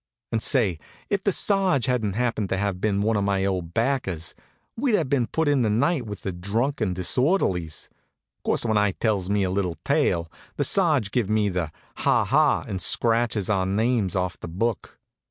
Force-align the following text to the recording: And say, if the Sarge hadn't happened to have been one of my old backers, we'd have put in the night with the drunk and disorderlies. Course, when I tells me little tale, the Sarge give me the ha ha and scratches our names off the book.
And 0.31 0.41
say, 0.41 0.79
if 1.11 1.21
the 1.21 1.31
Sarge 1.31 1.85
hadn't 1.85 2.13
happened 2.13 2.49
to 2.49 2.57
have 2.57 2.81
been 2.81 3.01
one 3.01 3.15
of 3.17 3.23
my 3.23 3.45
old 3.45 3.71
backers, 3.75 4.33
we'd 4.75 4.95
have 4.95 5.11
put 5.31 5.47
in 5.47 5.61
the 5.61 5.69
night 5.69 6.07
with 6.07 6.23
the 6.23 6.31
drunk 6.31 6.81
and 6.81 6.95
disorderlies. 6.95 7.87
Course, 8.43 8.65
when 8.65 8.79
I 8.79 8.93
tells 8.93 9.29
me 9.29 9.47
little 9.47 9.77
tale, 9.85 10.31
the 10.55 10.63
Sarge 10.63 11.11
give 11.11 11.29
me 11.29 11.49
the 11.49 11.71
ha 11.97 12.25
ha 12.25 12.65
and 12.67 12.81
scratches 12.81 13.47
our 13.47 13.67
names 13.67 14.15
off 14.15 14.39
the 14.39 14.47
book. 14.47 14.97